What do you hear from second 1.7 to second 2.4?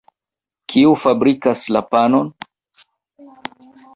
la panon?